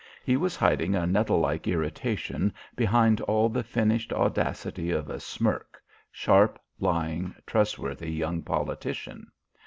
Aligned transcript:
He 0.23 0.35
was 0.35 0.55
hiding 0.55 0.95
a 0.95 1.05
nettle 1.05 1.39
like 1.41 1.67
irritation 1.67 2.55
behind 2.75 3.21
all 3.21 3.49
the 3.49 3.61
finished 3.61 4.11
audacity 4.11 4.89
of 4.89 5.11
a 5.11 5.19
smirk, 5.19 5.79
sharp, 6.11 6.57
lying, 6.79 7.35
trustworthy 7.45 8.11
young 8.11 8.41
politician. 8.41 9.27